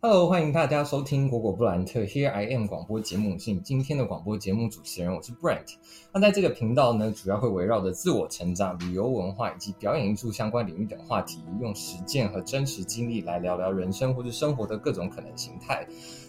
[0.00, 5.74] Hello，欢迎大家收听果果布兰特 Here I Am 广播节目，是你今天的广播节目主持人，我是 Brent。
[6.14, 15.84] 那在这个频道呢，主要会围绕着自我成长、旅游文化以及表演艺术相关领域等话题，用实践和真实经历来聊聊人生或者生活的各种可能形态。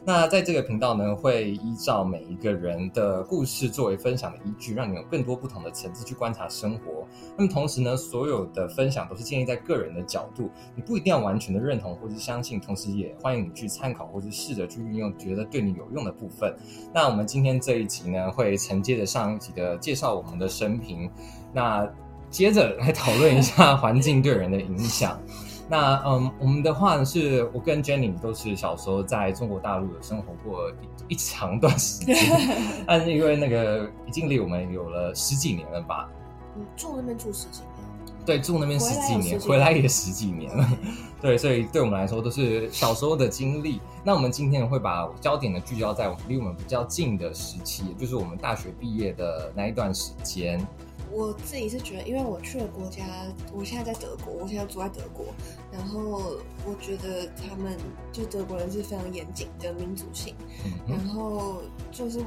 [0.06, 7.06] 那在这个频道呢，会依照每一个人的故事作为分享的依据，让你有更多不同的层次去观察生活。
[7.38, 16.56] 那么同时呢，所有的分享都是建立在个人的角度，你不一定要完全的认同或是相信，同时也欢迎你去参考或是试着去运用觉得对你有用的部分。
[16.94, 21.10] 那我们今天这一集呢，会承接着上一集的介绍我们的生平，
[21.54, 21.88] 那
[22.32, 25.20] 接着来讨论一下环境对人的影响。
[25.70, 30.68] 那嗯，我们的话呢，是我跟 Jenny 都是小时候在中国大陆有生活过
[31.08, 32.16] 一一长段时间，
[32.88, 36.10] 但是因为那个已经离我们有了十几年了吧？
[36.56, 38.26] 你住那边住十几年？
[38.26, 40.68] 对，住那边十几年，回来也十几年了。
[41.22, 43.80] 对，所以对我们来说都是小时候的经历。
[44.04, 50.60] 那我们今天会把焦点呢聚焦在离我们比较近的时期，也就是我们大学毕业的那一段时间。
[51.12, 53.04] 我自己是觉得，因为我去了国家，
[53.54, 55.26] 我现在在德国，我现在住在德国，
[55.72, 57.78] 然后我觉得他们
[58.12, 62.24] 就德国人是非常严谨的民族性，嗯然，后就是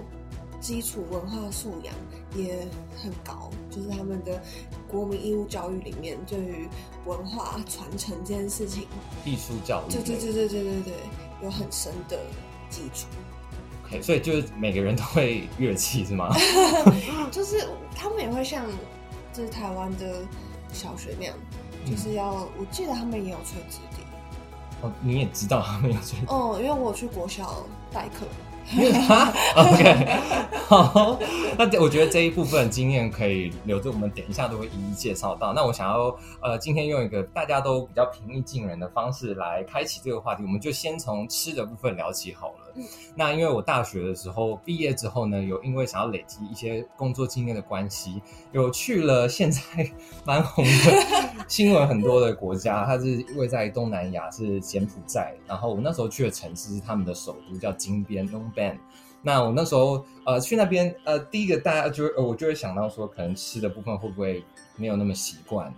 [0.60, 1.94] 基础文化素养
[2.36, 2.66] 也
[2.96, 4.40] 很高，就是他们的
[4.88, 6.68] 国民义务教育里面对于
[7.06, 8.86] 文化传承这件事情，
[9.24, 10.94] 艺术教育，对对对对对对对，
[11.42, 12.18] 有很深的
[12.68, 13.06] 基础。
[13.92, 16.34] OK，所以就是每个人都会乐器是吗？
[17.30, 18.66] 就是他们也会像
[19.32, 20.16] 就是台湾的
[20.72, 21.34] 小学那样，
[21.84, 24.02] 就是要我记得他们也有吹直笛
[24.82, 26.32] 哦，你也知道他们有这个。
[26.32, 28.26] 哦，因为我去国小代课，
[29.06, 30.18] 哈 OK，
[30.66, 31.18] 好，
[31.56, 35.52] 那我觉得这一部分经验可以留着，我们等一下都会一一介绍到。
[35.52, 42.71] 那我想要呃，今天用一个大家都比较平易近人的方式来开启这个话题，我们就先从吃的部分聊起好了。
[42.74, 42.82] 嗯
[43.14, 49.60] 那因为我大学的时候毕业之后呢，有因为想要累积一些工作经验的关系，有去了现在
[50.24, 50.70] 蛮红的
[51.48, 55.34] 新闻很多的国家，它是位在东南亚，是柬埔寨。
[55.46, 58.78] 然后我那时候去的城市是他们的首都，叫金边 （Phnom Penh）。
[59.20, 64.44] 那我那时候呃去那边呃，第一个大家就会呃我就会想到说，可能吃的部分会不会
[64.76, 65.72] 没有那么习惯？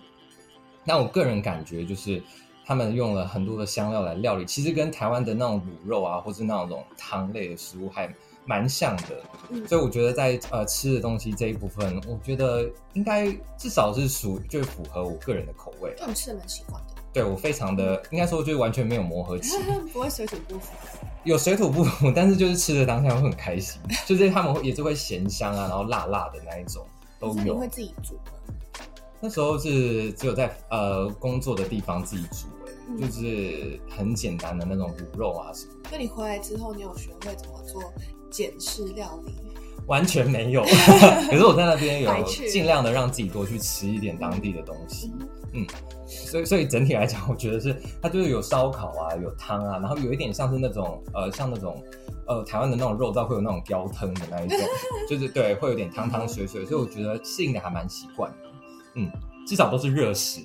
[0.84, 2.22] 那我个人感觉就是。
[2.64, 8.08] 他们用了很多的香料来料理，其实跟台湾的那种卤肉啊，或是那种汤类的食物还
[8.46, 9.22] 蛮像的。
[9.50, 16.06] 嗯所以我觉得在呃吃的东西这一部分，我觉得应该至少是属就是符合我个人的口味就。
[16.06, 19.56] 你吃的蛮喜欢的，对我非常的应该说就是完全没有磨合期，
[19.92, 20.72] 不会水土不服。
[21.24, 26.86] 有水土不服，但是就是吃的当下会很开心，就是他们会也是会咸香啊，然后辣辣的那一种
[27.18, 27.68] 都有会。
[27.68, 28.32] 自己煮吗？
[29.24, 35.72] 那时候是只有在呃工作的地方自己煮、欸，嗯就是很简单的那种卤肉啊什么。
[35.90, 37.82] 那你回来之后，你有学会怎么做
[38.30, 39.32] 简式料理？
[39.86, 40.62] 完全没有，
[41.30, 45.10] 可是我在那边有尽量的让自己多去吃一点当地的东西，
[45.54, 45.66] 嗯
[46.06, 51.82] 所以所以整体来讲，我觉得是它就是有烧烤啊，有汤啊，然后有一点像是那种呃像那种
[52.26, 54.58] 呃台湾的那种肉燥会有那种雕汤的那一种，
[55.08, 58.48] 就是对会有点汤汤水水，所以我觉得适应的还蛮习惯的，
[58.94, 59.10] 嗯，
[59.46, 60.40] 至少都是热食，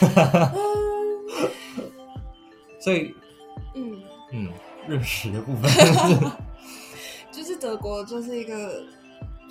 [2.80, 3.14] 所以
[3.74, 4.02] 嗯，
[4.32, 4.48] 嗯
[4.86, 5.70] 热食的部分。
[5.70, 6.18] 是
[7.32, 8.84] 就是德国就是一个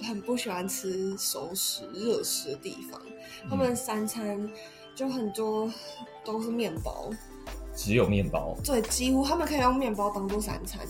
[0.04, 3.02] 很不喜欢吃熟食、热食的地方，
[3.50, 4.48] 他们三餐
[4.94, 5.72] 就很多
[6.24, 7.10] 都是面包，
[7.76, 10.86] 只有面包，对，几乎他们可以用面包当做三餐，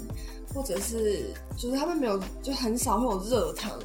[0.54, 3.80] 或者是就是他们没有就很少会有热汤，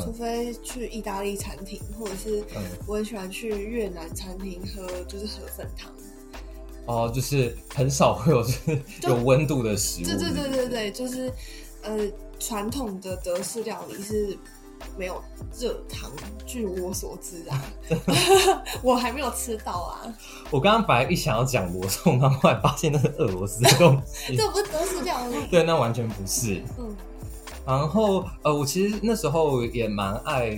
[0.00, 2.62] 除嗯非去意大利餐厅，或者是嗯。
[2.86, 5.92] 我很喜欢去越南餐厅喝就是河粉汤。
[6.86, 8.60] 哦，就是很少会有是
[9.02, 11.32] 有温度的食物，对对对对对，就是
[11.82, 11.98] 呃
[12.38, 14.38] 传统的德式料理是
[14.96, 15.22] 没有
[15.58, 16.10] 热汤，
[16.46, 17.62] 据我所知啊，
[18.82, 20.14] 我还没有吃到啊，
[20.50, 24.36] 我刚刚本来一想要讲罗宋汤，后来发现那是俄罗斯的东西。
[24.36, 25.36] 这不是德式料理。
[25.50, 26.62] 对，那完全不是。
[26.78, 26.96] 嗯
[27.66, 30.56] 然后呃，我其实那时候也蛮爱，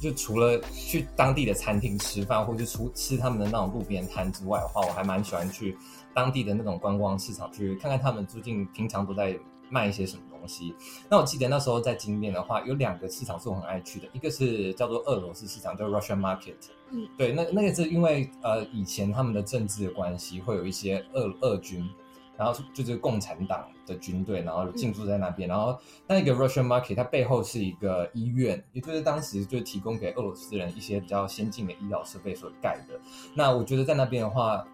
[0.00, 5.76] 就除了去当地的餐厅吃饭，或者出吃他们的那种路边摊之外的话，我还蛮喜欢去
[6.14, 9.36] 当地的那种观光市场去看看他们最近平常都在
[9.68, 10.74] 卖一些什么东西。
[11.08, 16.56] 那我记得那时候在金边的话，有两个市场是我很爱去的，一个是叫做俄罗斯市场，叫 Russian Market。
[16.90, 21.88] 嗯，对，那那个是因为呃以前他们的政治的关系，会有一些俄俄军。
[22.36, 25.48] 然后就是共产党的军队，然后进驻在那边。
[25.48, 32.98] 然后那个 Russian Market 它背后是一个医院，也就是当时就提供给俄罗斯人一些比较先进的医疗设备所盖的。
[33.34, 34.66] 那我觉得在那边的话，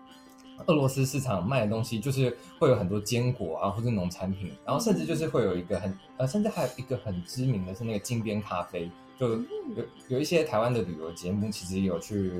[0.66, 12.30] 俄罗斯市场卖的东西就是会有很多坚果啊，或者农产品，然后甚至就是会有一个很呃，甚至还有一个很知名的是那个金边咖啡，就有有一些台湾的旅游节目其实有去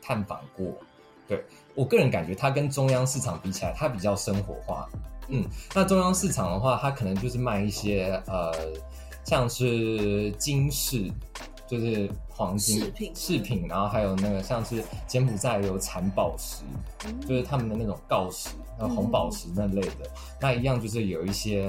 [0.00, 0.66] 探访过。
[1.28, 1.44] 对
[1.74, 4.88] 我个人感觉，它跟中央市场比起来，它比较生活化。
[5.28, 5.44] 嗯，
[5.74, 8.52] 那中央市场的话，它可能就是卖一些呃，
[9.24, 11.10] 像是金饰，
[11.66, 16.62] 就是黄金饰品饰品，然后还有那个像是柬埔寨有产宝石，
[17.26, 20.10] 就是他们的那种锆石，那红宝石那类的，
[20.40, 21.68] 那一样就是有一些，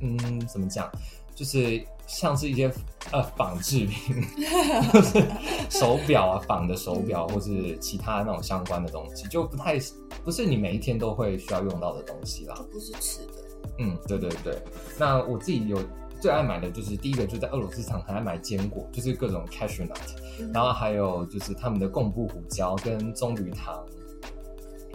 [0.00, 0.90] 嗯，怎么讲，
[1.34, 2.72] 就是像是一些
[3.12, 4.16] 呃仿制品，
[4.92, 5.26] 就是
[5.68, 9.78] 手表啊，仿的手表，或是其他那种相关的东西，就不太
[10.24, 12.54] 不是你每一天都会需要用到的东西啦。
[12.72, 13.32] 不是吃的。
[13.78, 14.58] 嗯，对对对。
[14.98, 15.78] 那我自己有
[16.20, 19.98] 最爱买的就是第一个，就在俄罗斯市场很爱买坚果，就是各种 cashew nut，
[20.38, 23.84] 嗯然后还有就是他们的贡布胡椒跟棕榈糖。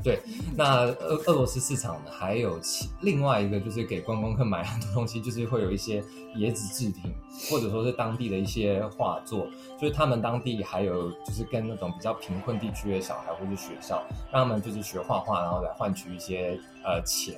[0.04, 0.20] 对，
[0.56, 6.00] 那俄俄罗斯市场呢，还有其另外一个就是给观光客买很多东西，就是会有一些
[6.36, 7.12] 椰子制品，
[7.50, 9.48] 或者说是当地的一些画作，
[9.82, 17.34] 就是他们当地还有就是跟那种比较贫困地区的小孩或者学校，让他们就是学画画，然后来换取一些呃钱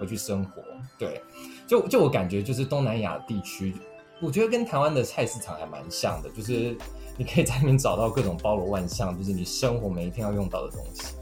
[0.00, 0.62] 回去生活。
[0.98, 1.20] 对，
[1.66, 3.74] 就就我感觉就是东南亚地区，
[4.20, 6.76] 我觉得跟台湾的菜市场还蛮像的，就是
[7.16, 11.14] 你可以在里面找到各种包罗万象，就是你生活每一天要用到的东西。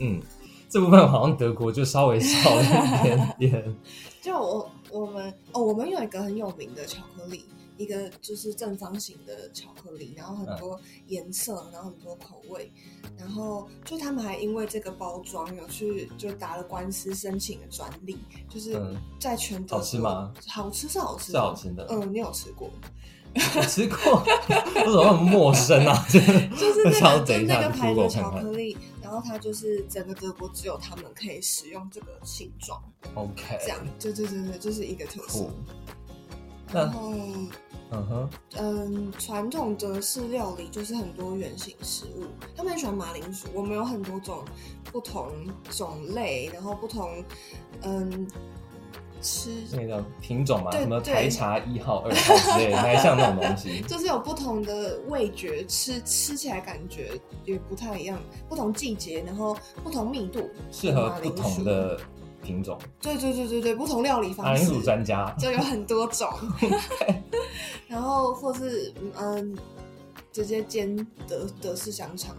[0.00, 0.20] 嗯，
[0.68, 3.76] 这部分好像德国就稍微少了一点点。
[4.20, 7.44] 就我我们哦，我们有一个很有名的巧克力，
[7.78, 12.70] 一个就是正方形的巧克力，然后很多颜色，然后很多口味，
[13.16, 20.34] 然后就他们还因为这个包装有去就打了官司，申请了专利，就是嗯在全德国好吃吗？
[20.48, 22.68] 好吃是好吃，是好吃的嗯，你有吃过？
[23.34, 24.24] 我吃过，
[24.74, 26.04] 为什么那么陌生啊？
[26.08, 26.18] 就
[26.56, 32.82] 就是那个 那个牌看巧克力，然后它就是整个德国只有他们可以使用这个形状
[33.14, 35.48] ，OK，这样，对对对对，就是一个特色
[36.72, 37.12] 然后，
[37.90, 42.26] 嗯哼，嗯，传统德式料理就是很多圆形食物，
[42.56, 43.48] 他们很喜欢马铃薯。
[43.54, 44.44] 我们有很多种
[44.92, 45.30] 不同
[45.70, 47.24] 种类，然后不同，
[47.82, 48.26] 嗯，
[49.22, 53.80] 吃那个品种嘛，什么对台茶一号、二号之类的，还像那种东西。
[53.88, 61.98] 就是有不同的味觉，吃吃起来感觉也不太一样，不同季节，然后不同密度，适合不同的
[62.48, 62.78] 品种。
[63.02, 64.64] 对对对对对，不同料理方式。
[64.64, 66.28] 铃薯专家，就有很多种，
[67.86, 69.56] 然后或是嗯，
[70.32, 70.96] 直接煎
[71.28, 72.34] 德德式香肠，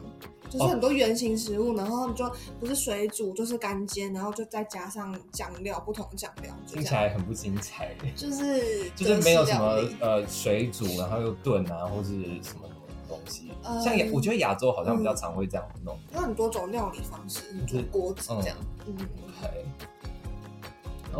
[0.50, 12.10] 就是很多圆形食物，然后他们就不是水煮就是干煎，然后就再加上酱料，不同的酱料，就听，起来很不精彩，就是就是没有什么呃水煮，然后又炖啊，或是
[12.42, 12.68] 什么
[13.08, 13.52] 东西。
[13.62, 15.98] 呃像亚，我觉得亚洲好像比较常会这样弄。
[16.16, 18.58] 有很多种料理方式，就是煮锅子这样，
[18.88, 18.96] 嗯
[19.28, 19.66] ，OK。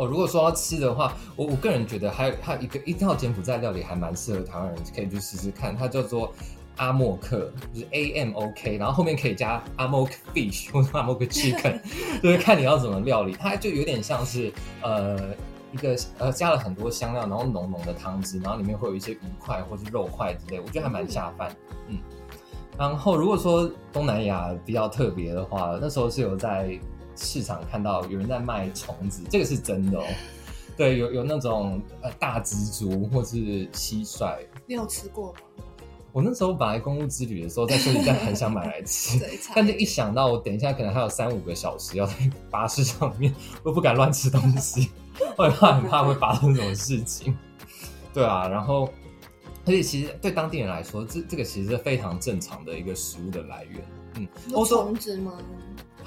[0.00, 6.32] 哦，如果说要吃的话，我我个人觉得还有还有一个一道柬埔寨料理还蛮适合台湾人可以去试试看，它叫做
[6.76, 11.78] 阿莫克，就是 A M O K，然后后面可以加阿莫克 fish 或者阿莫克 chicken，
[12.22, 14.50] 就是看你要怎么料理，它就有点像是
[14.80, 15.18] 呃
[15.70, 21.54] 一个呃加了很多香料，然后浓浓的汤汁，然后里面会有一些鱼块或是肉块之类，我觉得还蛮下饭，
[21.88, 21.98] 嗯。
[22.78, 26.80] 然后如果说东南亚比较特别的话，那时候是有在
[27.20, 30.04] 市场看到有人在卖虫子，这个是真的哦。
[30.76, 33.36] 对，有有那种呃大蜘蛛或是
[33.70, 34.38] 蟋蟀。
[34.66, 35.38] 你有吃过吗？
[36.12, 39.20] 我那时候本来公路之旅的时候，在休息站很想买来吃，
[39.54, 42.14] 但是一想到我等一下可能还有三五个小时要在
[42.50, 44.90] 巴士上面，我不敢乱吃东西，
[45.36, 47.36] 我很怕很怕会发生什么事情。
[48.12, 48.88] 对啊，然后
[49.66, 53.82] 而且其实对当地人来说，这这个其实是非常正常的一个食物的来源。
[54.14, 55.32] 嗯，有欧洲虫子吗？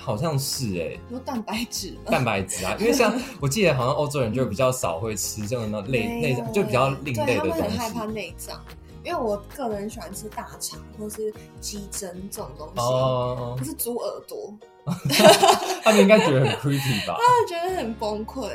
[0.04, 2.12] 好像是哎、有蛋白质吗？
[2.12, 8.12] 蛋白质啊，因为像 我记得好像欧洲人就比较少会吃这种那类内脏，就比较另类的很害怕西。
[8.12, 8.62] 内脏，
[9.06, 14.54] 因为我个人喜欢吃大肠或是鸡胗这种东西，哦不，是猪耳朵，
[15.84, 17.16] 他们应该觉得很 creepy 吧？
[17.18, 18.50] 我觉得很崩溃。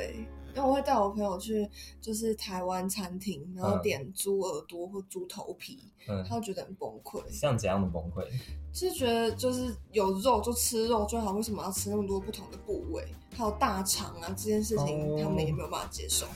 [0.59, 1.69] 因为我会带我朋友去，
[2.01, 8.27] 就是台湾餐厅，然后嗯点猪耳朵或猪头皮，嗯，他会觉得很崩溃，像怎样的崩溃？
[8.73, 13.07] 就是觉得就是有肉就吃肉就好，为什么要吃那么多不同的部位？
[13.37, 16.27] 还有大肠啊这件事情，哦他们也没有办法接受。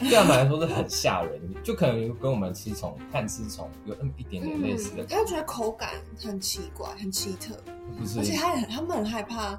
[0.00, 7.54] 对他们来说是很吓人，就可能跟我们吃虫、看吃虫有那么一点点类似的嗯，，他觉得口感很奇怪，很奇特，
[7.98, 9.58] 不是而且他很他们很害怕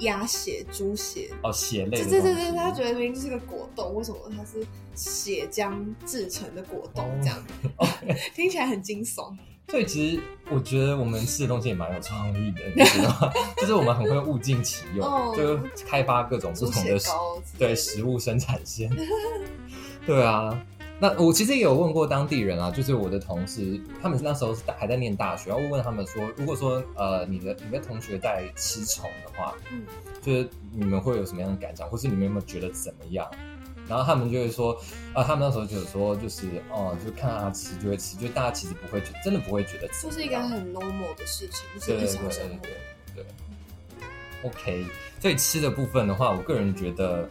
[0.00, 1.30] 鸭血、猪血。
[1.42, 2.10] 哦血类对。
[2.10, 5.74] 对对对，他觉得明明就是个果冻，为什么它是血浆
[6.06, 7.04] 制成的果冻？
[7.20, 7.44] 这样、
[7.76, 7.86] 哦
[8.34, 9.36] 听起来很惊悚。
[9.70, 13.32] 所以其实我觉得我们吃的东西也蛮有创意的，你知道吗？
[13.58, 18.90] 就是我们很会物尽其用，哦就开发各种不同的血糕之类对食物生产线。
[20.06, 20.58] 对啊，
[20.98, 29.82] 那我其实也有问过当地人啊，就是我的同事，他们那时候是还在念大学，然后我问他们说，如果说呃你的你的同学在吃虫的话，嗯
[30.22, 33.28] 就是你们会有什么样的感想，或是你们有没有觉得怎么样？
[33.88, 34.72] 然后他们就会说，
[35.14, 42.58] 啊、他们那时候就有说，就是哦，就看到他吃就会吃，就大家其实不会觉，真的不会觉得吃就是一个很 normal 的事情，就是日常生活。
[42.62, 42.70] 对
[43.14, 44.50] 对对。
[44.50, 44.86] OK，
[45.20, 47.28] 所以吃的部分的话，我个人觉得，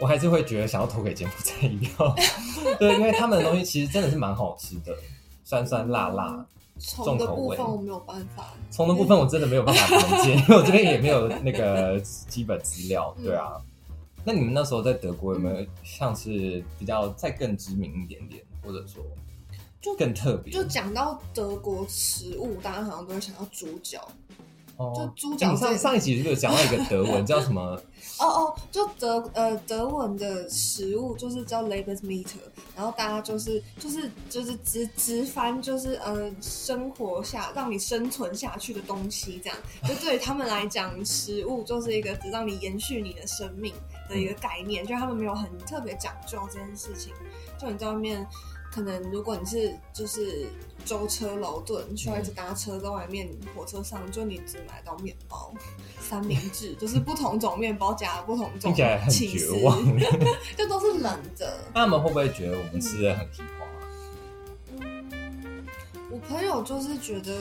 [0.00, 2.14] 我还是会觉得想要投给柬埔寨一票。
[2.78, 4.94] 对，因为他们的东西其实真的是蛮好吃的，
[5.44, 6.44] 酸酸辣辣。
[6.78, 13.14] 重口味我没有办法，虫的部分我真的没有办法评鉴， 因为我这边也没有那个基本资料。
[13.16, 13.52] 嗯对啊，
[14.26, 19.00] 那你们那时候在德国有没有像是比较再更知名一点点，或者说
[19.80, 20.52] 就更特别？
[20.52, 24.06] 就讲到德国食物，大家好像都会想到猪脚。
[24.78, 27.62] 哦就猪哎你上上一集就有讲到一个德文 叫什么？
[28.18, 32.34] 哦哦，就德呃德文的食物就是叫 Lebensmittel，
[32.74, 43.72] 然后大家就是就是就是直直翻就是呃生活下让你生存下去的东西，这样就对于他们来讲，食物就是一个只让你延续你的生命
[44.08, 47.12] 的一个概念，就他们没有很特别讲究这件事情。
[47.58, 48.26] 就你在外面，
[48.70, 50.46] 可能如果你是就是
[50.84, 55.52] 舟车劳顿，需要一直搭车在外面火车上，就你只买到面包、
[56.00, 59.78] 三明治，就是不同种面包夹不同种听起来很绝望。
[60.56, 61.58] 就都是冷的。
[61.72, 63.66] 那他们会不会觉得我们吃的很皮花？
[64.80, 65.66] 嗯，
[66.10, 67.32] 我朋友就是觉得，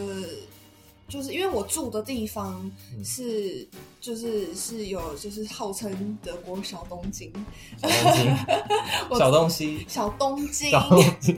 [1.08, 3.04] 就是因为我住的地方嗯。
[3.04, 3.68] 是、
[4.02, 7.32] 就是是有就是号称德国小东京，
[7.82, 7.90] 小
[9.32, 11.36] 东西， 小东西，小东京，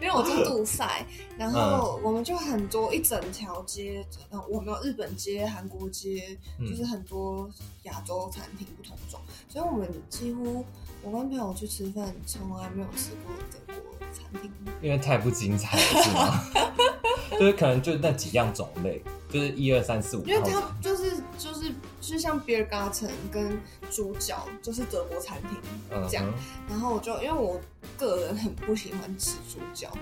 [0.00, 1.04] 为我住杜塞，
[1.36, 7.50] 然后我们就很多一整条街，呃，我们有日本街、韩国街，嗯就是很多
[7.84, 10.64] 亚洲餐厅不同种，所以我们几乎
[11.02, 13.34] 我跟朋友去吃饭，从来没有吃过
[13.66, 14.50] 德国餐厅。
[14.80, 16.44] 因为太不精彩了，是吗？
[17.38, 23.60] 就是可能就那几样种类，就是一二三四五，因为它就是就是就是像 Beer Garten 跟
[23.90, 25.50] 猪脚，就是德国餐厅
[25.90, 26.26] 嗯这样。
[26.26, 26.34] 哼
[26.68, 27.60] 然后我就因为我
[27.96, 29.92] 个人很不喜欢吃猪脚，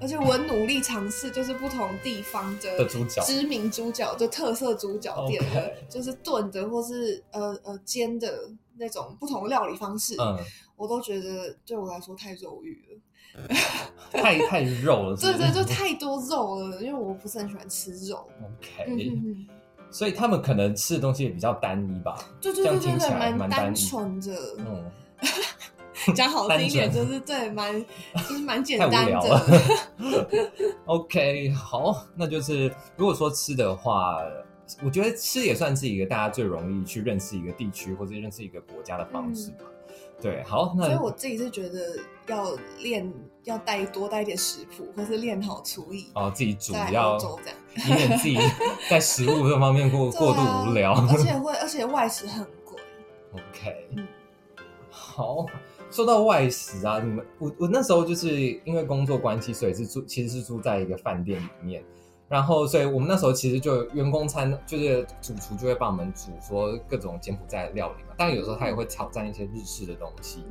[0.00, 10.36] 而且我努力尝试就是不同地方的的猪脚知名猪脚，就特色猪脚店的就是炖的或是呃呃煎的那种不同的料理方式，嗯，
[10.76, 13.00] 我都觉得对我来说太肉欲了。
[14.12, 18.28] 太太肉了，是是对对，就太多肉了，因为我不是很喜欢吃肉。
[18.40, 19.46] 嗯 OK，
[19.90, 22.16] 所以他们可能吃的东西也比较单一吧。
[22.40, 24.32] 对对对对对，听起来蛮单单纯的。
[24.58, 24.90] 嗯，
[26.14, 27.84] 讲好听一点，就是对，蛮
[28.28, 29.10] 就是蛮简太无单的。
[29.10, 30.28] 聊了。
[30.86, 34.18] OK，好，那就是如果说吃的话，
[34.84, 39.64] 我觉得吃也算是一个大家最容易去认识一个地区或者认识一个国家的方式吧。
[40.24, 43.12] 对，好，那所以我自己是觉得要练，
[43.42, 47.58] 要带多带一点食谱，或是练好厨艺，哦自己煮要这样。
[47.74, 48.38] 以免自己
[48.88, 50.94] 在食物这方面过啊过度无聊。
[50.94, 52.80] 而且会，而且外食很贵。
[53.34, 54.08] OK，嗯
[54.88, 55.44] 好，
[55.90, 61.84] 说到外食啊，你们我我那时候就是因为工作关系，所以是住其实是住在一个饭店里面，
[62.28, 70.42] 然后所以我们那时候其实就员工餐，就是主厨就会帮我们煮说各种柬埔寨的料理嘛，当然有时候他也会挑战一些日式的东西。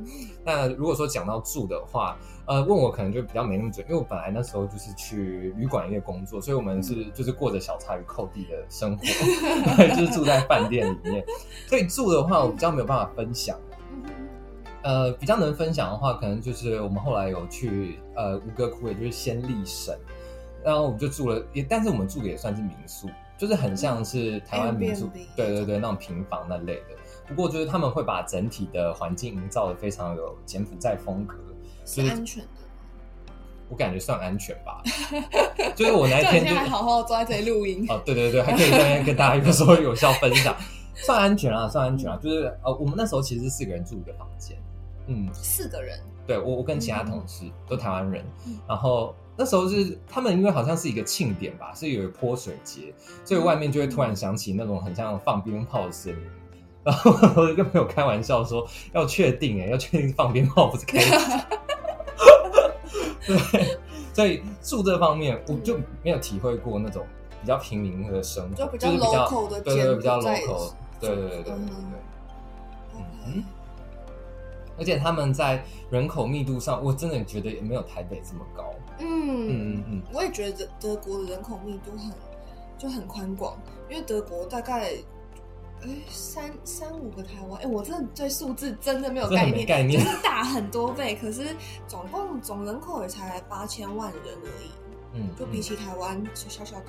[0.44, 2.16] 那如果说讲到住的话，
[2.46, 9.04] 呃，问我可能就比较没那么准，因为我本来那时候就是去旅馆业工作，所以我们是就是过着小茶鱼扣地的生活，
[9.94, 11.24] 就是住在饭店里面，
[11.66, 13.58] 所以住的话我比较没有办法分享。
[13.90, 14.02] 嗯
[14.84, 19.96] 呃，比较能分享的话，可能就是我们后来有去呃吴哥窟，也就是先立省，
[20.64, 26.96] 然后我们就住了，也但是我们住的也算是民宿，就是很像是台湾民宿对对对，那种平房那类的。
[27.28, 31.36] 不过就是他们会把整体的环境营造的非常有柬埔寨风格，
[31.84, 32.48] 是安全的。
[33.70, 34.82] 我感觉算安全吧。
[35.74, 40.54] 就是我那一天就还好好坐在这里录音，哦，对对对，还可以在那边跟大家有时候有效分享，
[40.94, 42.18] 算安全啊，算安全啊。
[42.22, 44.56] 就是呃，我们那时候其实是四个人住一个房间，
[45.06, 56.18] 嗯，四个人，对我，我跟其他同事、都台湾人，嗯然后那时候是他们因为好像是一个庆典吧，是有泼水节，所以外面就会突然响起那种很像放鞭炮的声音。
[56.84, 57.10] 然后
[57.42, 61.40] 我就跟朋友开玩笑说，要确定哎，要确定是放鞭炮不是开枪。
[63.26, 63.78] 对，
[64.12, 67.06] 所以住这方面我就没有体会过那种
[67.40, 71.56] 比较平民的生活，就比较是比较 local 的对对对，比较 local，对对对对对对
[73.26, 73.44] 嗯
[74.76, 78.74] 而且他们在人口密度上，我真的觉得也没有台北这么高。
[78.98, 82.10] 嗯嗯嗯我也觉得德国的人口密度很
[82.78, 83.56] 就很宽广，
[83.88, 84.90] 因为德国大概
[85.82, 90.02] 哎三三五个台湾，哎，我真的对数字真的没有概念，概念。
[90.02, 91.54] 就是大很多倍，可是
[91.86, 94.70] 总共总人口也才八千万人而已，
[95.14, 96.86] 嗯，就比起台湾小小的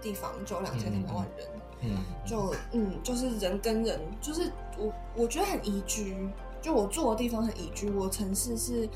[0.00, 1.46] 地方就有两千多万人。
[1.86, 6.16] 嗯，就嗯，就是人跟人，就是我我觉得很宜居，
[6.62, 8.88] 就我住的地方很宜居，我城市是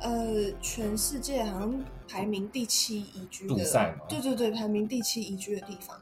[0.00, 3.54] 呃全世界好像排名第七宜居的，
[4.08, 5.96] 对对对，排名第七宜居的地方，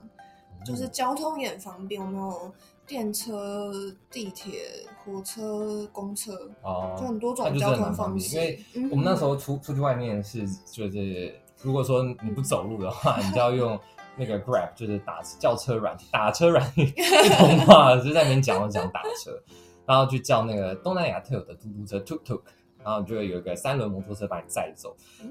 [0.64, 2.52] 就是交通也很方便，我们有？
[2.88, 3.72] 电车、
[4.08, 4.60] 地铁、
[5.04, 8.36] 火车、公车，哦，就很多种交通方式。
[8.36, 8.64] 因为。
[8.76, 13.76] 嗯我们那时候出出去外面是就是，如果说你不走路的话，你就要用
[14.14, 19.36] 那个 Grab，就是打叫车软体，打车软体 一通话，就在那边讲我讲打车，
[19.84, 22.40] 然后去叫那个东南亚特有的嘟嘟车 Tuk Tuk，
[22.86, 24.96] 然后就会有一个三轮摩托车把你载走。
[25.20, 25.28] 嗯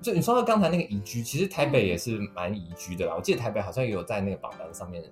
[0.00, 3.14] 就你说到刚才那个宜居，其实台北也是蛮宜居的啦。
[3.16, 5.02] 我记得台北好像也有在那个榜单上面，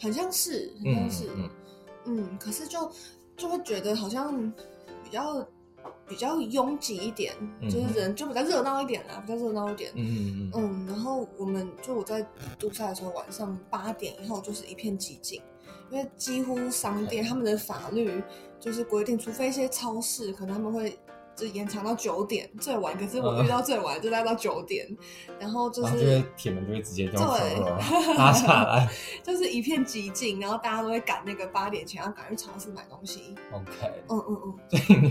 [0.00, 1.50] 很像是，很嗯像是，嗯
[2.06, 2.90] 嗯，可是就
[3.36, 4.52] 就会觉得好像
[5.04, 5.46] 比较
[6.08, 9.92] 比较拥挤一点，嗯就是人就比较热闹一点啦，比较热闹一点。
[9.94, 12.26] 嗯嗯嗯嗯，嗯，然后我们就我在
[12.58, 15.40] 杜塞的时候，晚上八点以后就是一片寂静，
[15.92, 18.20] 因为几乎商店他们的法律
[18.58, 20.98] 就是规定，除非一些超市可能他们会
[21.36, 24.86] 就延长到九点最晚，可是我嗯遇到最晚就待到九点，
[25.38, 27.60] 然后就然后就是铁门就会直接就用对
[28.16, 28.88] 拉下来。
[29.22, 33.34] 就是一片寂静，然后大家都会赶那个八点前要赶去超市买东西。
[33.52, 33.70] OK，
[34.08, 35.10] 嗯嗯嗯， 所以你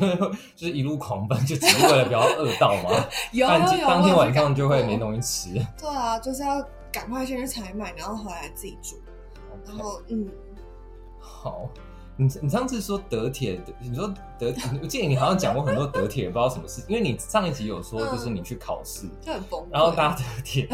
[0.55, 2.89] 就是一路狂奔，就只是为了不要饿到嘛。
[3.31, 5.65] 有有有，当天晚上就会没东西吃。
[5.77, 6.61] 对啊，就是要
[6.91, 8.95] 赶快先去采买，然后回来自己煮。
[9.65, 10.27] 然后嗯，
[11.19, 11.69] 好，
[12.15, 19.65] 你你上次说德铁，你说德铁，我记得你好像讲过很多德铁，不知道什么事，因为你上一集有说就是你去考试，就很崩溃。
[19.71, 20.69] 然后搭德铁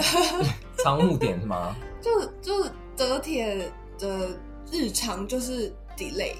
[0.77, 1.75] 仓木点是吗？
[2.01, 4.29] 就就德铁的
[4.71, 6.33] 日常就是 delay，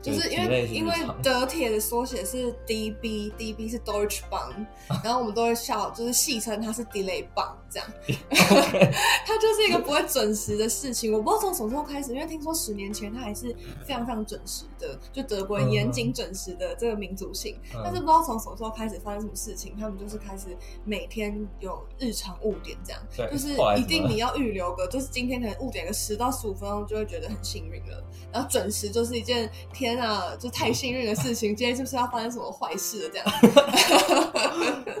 [0.00, 4.66] 就是因为因为德铁的缩写是 DB，DB 是 Deutsche Bahn，
[5.02, 7.88] 然后我们都会笑，就是戏称它是 delay Bahn 这样。
[9.26, 11.12] 它就是一个不会准时的事情。
[11.12, 17.56] 我不知道从什么时候开始，因为听说十年前它还是非常非常准时的，就德国人严谨准时的这个民族性。
[17.74, 28.04] 嗯但是不知道从什么时候开始发生什么事情，他们就是开始每天有日常误点这样，对就是一定你要预留个，就是今天可能误点个十到十五分钟，就会觉得很幸运了。
[28.32, 33.26] 然后准时就是一件天啊，就太幸运的事情，今天就是要发生什么坏事了这样。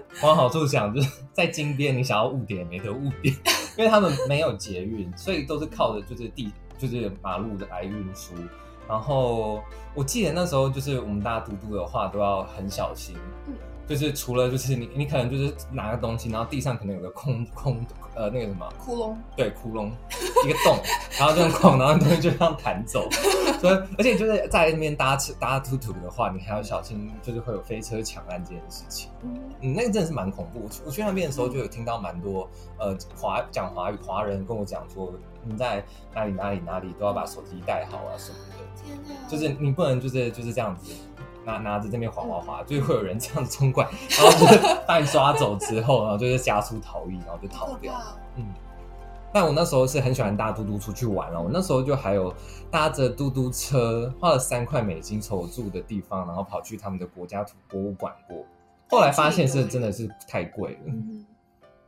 [0.22, 3.34] 往好处想，就是在金边你想要误点也没得误点，
[3.76, 8.34] 因为他们没有捷运，所以都是靠着就是地就是马路的来运输。
[8.88, 9.60] 然后
[9.94, 13.54] 我记得那时候就是我们大家嘟嘟的话都要很小心，嗯
[13.88, 19.90] 就是除了就是你你可能就是拿个东西，然后地上可能有个空空呃那个什么窟窿，对窟窿
[20.44, 20.78] 一个洞，
[21.18, 23.08] 然后这种孔，然后东西就这样弹走。
[23.60, 29.10] 所以而且就是在那边搭车搭土土的话，你还要小心，就是会有飞车抢案这件事情。
[29.22, 30.60] 嗯，嗯，那个真的是蛮恐怖。
[30.64, 32.48] 我去我去那边的时候，就有听到蛮多
[32.78, 35.12] 呃华讲华语华人跟我讲说，
[35.44, 35.82] 你在
[36.14, 40.92] 哪里哪里哪里都要把手机带好啊什么的，天哪，就是你不能就是就是这样子
[41.44, 47.92] 拿拿着这边滑滑滑，就会有人这样子冲过来，然后就是把你抓走之后，然后就是加速逃逸，然后就逃掉。
[48.36, 48.44] 嗯，
[49.32, 51.40] 但我那时候是很喜欢搭嘟嘟出去玩了。
[51.40, 52.32] 我那时候就还有
[52.70, 58.44] 搭着嘟嘟车，花了三块美金从我住的地方，然后跑去他们的国家图博物馆过。
[58.90, 61.26] 后来发现是真的是太贵了，嗯，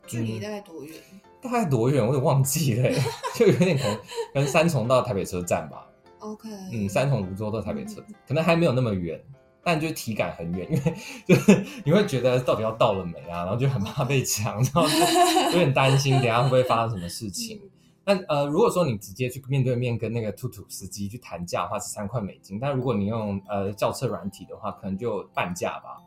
[0.07, 0.95] 距离大概多远？
[1.43, 2.91] 大概多远我有点忘记了，
[3.35, 4.03] 就有点可能可
[4.35, 5.87] 能三重到台北车站吧。
[6.19, 9.19] OK，嗯，三重、泸州到台北车，可能还没有那么远，
[9.63, 10.95] 但就是体感很远，因为
[11.27, 14.97] 就是你会觉得到底要到了没啊，然后就很怕被抢，然后就
[15.53, 17.61] 有点担心等下会不会发生什么事情。
[18.03, 22.59] 但呃，如果说你直接去面对面跟那个兔兔司机去谈价的话，是三块美金。
[22.59, 25.99] 但如果你用呃轿车软体的话，可能就半价吧。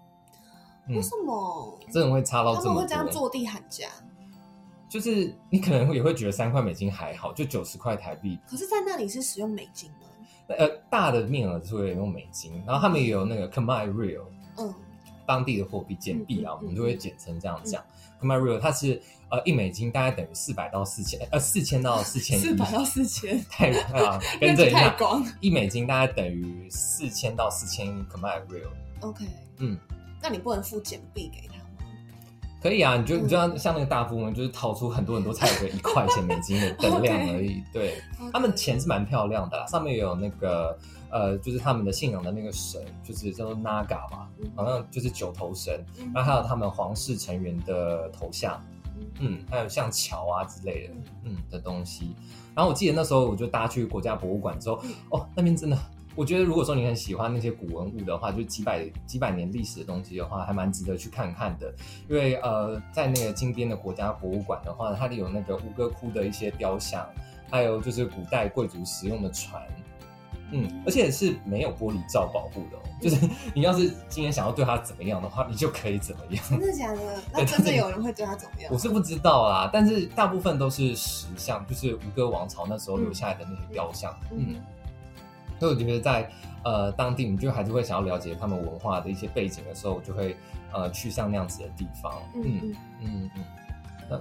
[0.89, 1.79] 嗯为，什么？
[1.91, 3.13] 这种会差到他这么们会这样多。
[3.13, 3.87] 坐地喊价？
[4.89, 8.37] 就是你可能也会觉得三块美金还好，就九十块台币。
[8.49, 10.07] 可是，在那里是使用美金吗？
[10.47, 14.25] 呃，大的面额是会用美金，然后他们也有那个 Khmer Real，
[14.57, 14.73] 嗯。
[15.25, 17.81] 当地的货币简币啊，我们就会简称这样讲。
[18.21, 24.93] Khmer Real 它是呃一美金大概等于四百到四千，呃四千到四千一，四百到四千， 太啊， 跟着一下，
[25.39, 28.67] 一美金大概等于四千到四千 Khmer Real。
[28.99, 29.25] OK，
[29.59, 29.79] 嗯，
[30.21, 31.53] 那你不能付简币给他。
[31.55, 31.62] 吗？
[32.63, 33.23] 可以啊，你就嗯。
[33.25, 37.61] 你就像像那个大富翁，就是掏出很多很多才有个一块钱美金的等量 而已。
[37.73, 40.75] 对，他们钱是蛮漂亮的啦，上面有那个
[41.11, 44.49] 呃，就是他们的信仰的那个神，就是叫做 Naga 吧，嗯。
[44.55, 46.09] 好像就是九头神，嗯。
[46.15, 48.59] 然后还有他们皇室成员的头像，
[49.19, 50.93] 嗯，还有像桥啊之类的，
[51.25, 51.35] 嗯。
[51.51, 52.15] 的东西。
[52.55, 55.77] 然后我记得那时候我就搭去国家博物馆之后，哦，那边真的，
[56.15, 61.73] 我觉得如果说你很喜欢那些古文物的话，就几百几百年历史的东西的话，还蛮值得去看看的。
[62.09, 67.07] 因为呃，在那个金边的国家博物馆的话，它里有那个吴哥窟的一些雕像，
[67.49, 69.61] 还有就是古代贵族使用的船。
[70.55, 76.43] 嗯，而且是没有玻璃罩保护的，就是你要是今天想要对他怎么样的话，你就可以怎么样。
[76.47, 77.23] 真的假的？
[77.31, 78.71] 那真的有人会对他怎么样？
[78.71, 84.15] 我是不知道啦，但是大部分都是石像，就是吴哥王朝那时候留下来的那些雕像。
[84.31, 84.61] 嗯，
[85.59, 86.29] 所以我觉得在
[86.63, 90.35] 呃当地，你就还是会想要了解他们文化的一些背景的时候，就会
[90.73, 92.13] 呃去像那样子的地方。
[92.35, 93.43] 嗯嗯嗯嗯。
[94.09, 94.19] 那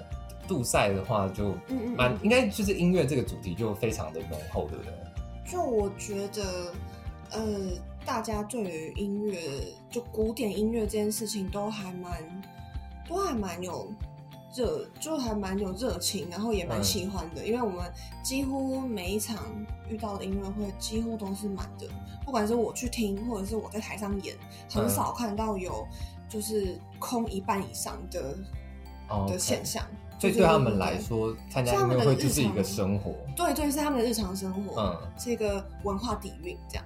[0.48, 1.54] 杜塞的话，就
[1.96, 4.92] 蛮应该就是音乐这个主题就非常的浓厚，对不对？
[5.44, 6.42] 就我觉得，
[7.32, 7.42] 呃，
[8.04, 9.38] 大家对于音乐，
[9.90, 12.42] 就古典音乐这件事情，都还蛮，
[13.08, 13.92] 都还蛮有
[14.54, 17.46] 热，就还蛮有热情，然后也蛮喜欢的。
[17.46, 17.90] 因为我们
[18.22, 19.38] 几乎每一场
[19.88, 21.86] 遇到的音乐会，几乎都是满的。
[22.24, 24.36] 不管是我去听，或者是我在台上演，
[24.70, 25.86] 很少看到有
[26.28, 28.36] 就是空一半以上的
[29.26, 29.84] 的现象。
[30.18, 33.12] 所以对他们来说，参加音乐会就是一个生活。
[33.34, 34.80] 对对，是他们的日常生活。
[34.80, 36.84] 嗯，是一个文化底蕴这样。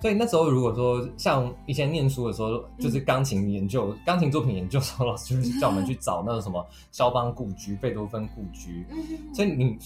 [0.00, 8.84] 所以那时候如果说像以前念书的时候，就是钢琴研究、钢琴作品研究时候，老师就是叫我们去找那个什么肖邦故居、贝多芬故居。
[9.34, 9.76] 所以你。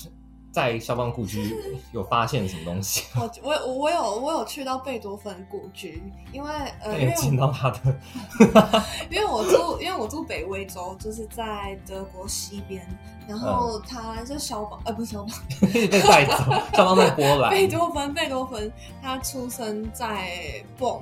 [0.53, 1.55] 在肖邦故居
[1.93, 3.05] 有发现什么东西？
[3.15, 6.51] 我我我有我有去到贝多芬故居，因为
[6.83, 7.97] 呃，因为见到他的，
[9.11, 12.85] 因为我住因为我住北威州，就是在德国西边，
[13.29, 15.31] 然后他是肖邦呃不是肖邦，
[15.73, 21.01] 被带走，肖邦在波兰，贝多芬贝多芬他出生在蹦。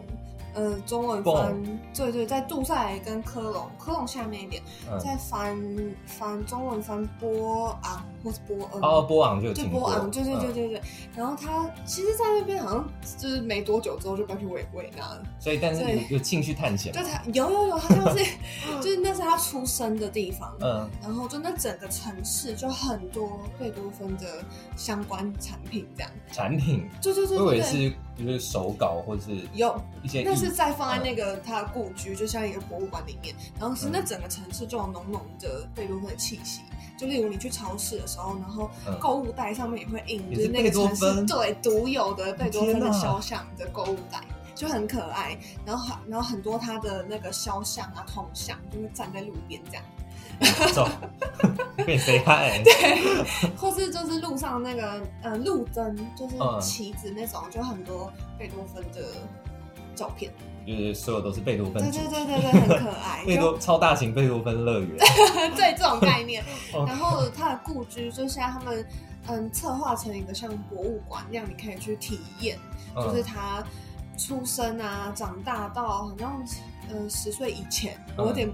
[0.58, 1.54] 呃，中文翻
[1.94, 4.60] 对对，在杜塞跟科隆，科隆下面一点，
[4.98, 5.56] 再翻
[6.04, 10.82] 翻中文翻波昂或是波恩哦，波昂就就波昂，对对对对对。
[11.14, 18.24] 然后他其实，在那边好像就是没多久之后就搬去维维纳了，所以但是有兴趣探险，就他有有有，他像是
[18.82, 24.42] 就是那是他出生的地方，嗯，然后就那整个城市就很多贝多芬的
[24.76, 30.26] 相关产品这样，产品，对对对，我以为是就是手稿或者是有一些。
[30.38, 36.62] 是再放在那个他的故居，就像一个博物馆里面，然后是那整个城市就有浓浓的贝多芬的气息。
[36.98, 44.20] 就例如你去超市的时候，然后购物袋上面也会印，就是那个城市对独有的贝多芬的肖像的购物袋，
[44.54, 45.38] 就很可爱。
[45.64, 49.84] 然后很然后很多他的那个肖像啊铜像，就会站在路边这样。
[50.72, 50.88] 走，
[51.86, 52.60] 被谁拍？
[52.64, 53.24] 对，
[53.56, 59.04] 或是就是路上那个呃路灯，就是旗子那种，就很多贝多芬的。
[59.98, 60.32] 照片
[60.66, 64.98] 就是所有都是贝多芬，对对对对对，很可爱， 贝多超大型贝多芬乐园，
[65.56, 66.44] 对这种概念。
[66.86, 68.86] 然后他的故居就现在他们
[69.28, 72.58] 嗯策划成一个像博物馆那样，你可以去体验，
[72.94, 73.64] 就是他
[74.18, 76.44] 出生啊长大到好像
[76.90, 78.46] 呃十岁以前，我有点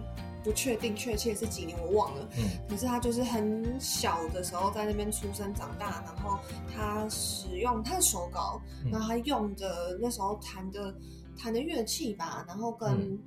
[0.45, 2.29] 不确定确切是几年，我忘了。
[2.39, 6.39] 嗯，可是他就是很小的时候在那边出生长大，然后
[6.73, 10.95] 他使用他的手稿，然后他用的那时候弹的。
[11.37, 13.19] 弹的乐器吧，然后跟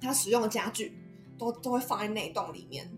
[0.00, 0.96] 他使用的家具
[1.38, 2.90] 都都会放在那栋里面。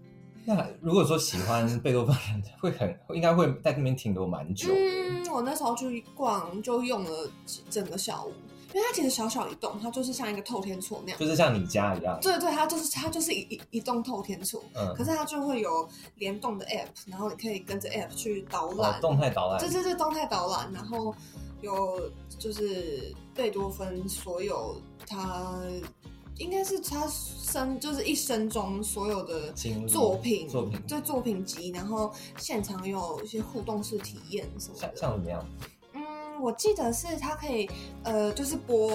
[0.44, 2.16] 那如果说喜欢贝多芬，
[2.60, 4.72] 会很应该会在那边停留蛮久。
[4.72, 7.30] 嗯，我那时候去逛就用了
[7.68, 8.32] 整个下午，
[8.72, 12.18] 因为它其实小小一栋，它就是像一个透天厝那样，就是像你家一样。
[12.22, 21.14] 对对，它就是它就是一一一栋透天厝，嗯，可是它就会有联动的 app，然后你可以跟着 app 去导览，动态导览，对对对，动态导览，然后
[21.60, 24.80] 有就是贝多芬所有。
[25.06, 25.58] 他
[26.38, 29.52] 应该是他生就是一生中所有的
[29.88, 35.44] 作品，作品对作品集，然后现场有一些互动式体验什么的，像怎么样？
[35.94, 37.68] 嗯，我记得是他可以
[38.04, 38.92] 呃，就是播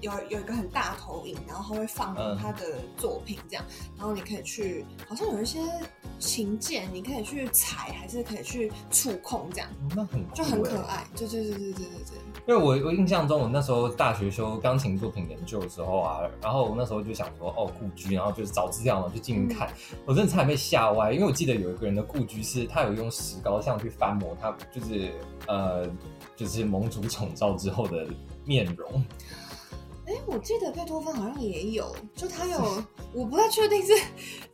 [0.00, 3.64] 有有一个很大投影，然后他会放他的作品这样，
[3.96, 5.58] 然后你可以去，好像有一些
[6.20, 12.18] 琴键，你可以去踩，还是可以去触控这样，那很就很可爱，对对对对对对对。
[12.46, 19.72] 因为我我印象中，我那时候大学修钢琴作品研究的时候啊，然后我那时候就想说，哦，故居，然后就是找资料嘛，就进去看，
[20.04, 25.12] 我真的差点被吓歪，因为我记得有一个人的故居是他有用石膏像去翻模，他就是
[25.48, 25.88] 呃，
[26.36, 28.06] 就是蒙主宠照之后的
[28.44, 29.02] 面容。
[30.06, 33.92] 哎，我记得贝多芬好像也有，就他有，我不太确定是，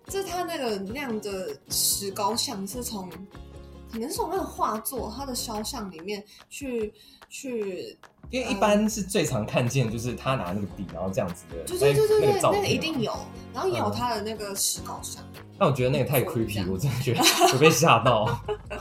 [0.08, 3.10] 就他那个那样的石膏像是从。
[3.96, 6.92] 可能是从那个画作、他的肖像里面去
[7.28, 7.96] 去，
[8.30, 13.12] 因为一般是最常看见就是他拿那个笔，然后这样子的，对对对对对，那个一定有，
[13.54, 15.22] 然后也有他的那个石膏像，
[15.58, 17.20] 但我觉得那个太 creepy，我真的觉得
[17.52, 18.26] 我被吓到。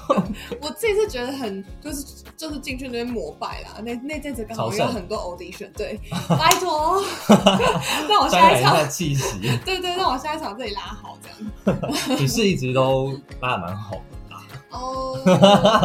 [0.62, 2.06] 我自己是觉得很就是
[2.36, 7.02] 就是进去那边膜拜啦，那那阵子刚好有很多 audition，对， 拜托，
[8.10, 12.18] 让我下下一场，气息，对对，让我下一场这里拉好这样。
[12.20, 14.38] 你是一直都拉的蛮好的，
[14.72, 15.20] 哦，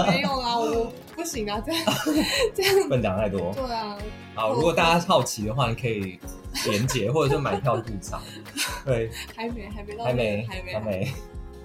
[0.09, 1.85] 没有啦，我不行啊，这样
[2.55, 3.53] 这样，不能讲太多。
[3.53, 3.99] 对啊，
[4.35, 6.19] 好，如果大家好奇的话，你可以
[6.65, 8.23] 连接或者是买票入场。
[8.87, 11.13] 对，还没还没到，还没，还没还没。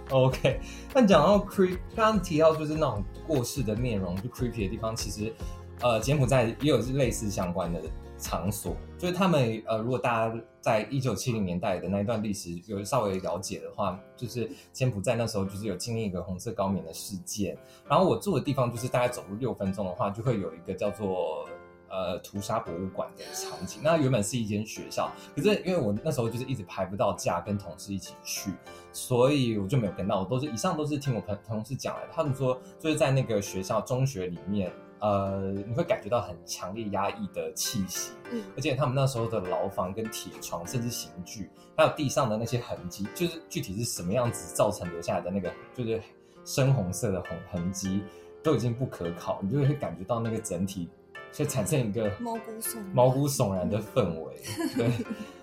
[0.10, 0.60] OK，
[0.94, 5.34] 那讲到 creep，刚刚提到就是那种过世的面容，就 creepy 的地方，其实
[5.80, 7.82] 呃，柬埔寨也有类似相关的
[8.18, 21.48] 场所，就是他们呃，如果大家在一九七零年代的那一段历史有稍微了解的话，就是柬埔寨那时候就是有经历一个红色高棉的事件，然后我住的地方就是大概走路六分钟的话，就会有一个叫做。
[21.88, 28.52] 呃，屠杀博物馆的场景，那原本是一间学校，可是因为我那时候就是一直排不到假，跟同事一起去，
[28.92, 30.20] 所以我就没有跟到。
[30.20, 34.74] 我都是以上都是听我朋同事讲来的，他们说就是在那个学校中学里面，
[35.06, 46.02] 呃，你会感觉到很强烈压抑的气息，嗯而且他们那时候的牢房跟铁床，甚至刑具，还有地上的那些痕迹，就是具体是什么样子造成留下来的那个，就是
[46.44, 48.02] 深红色的痕痕迹，
[48.42, 50.90] 都已经不可考，你就会感觉到那个整体，
[51.32, 54.34] 就产生一个毛骨悚然毛骨悚然的氛围。
[54.76, 54.90] 对，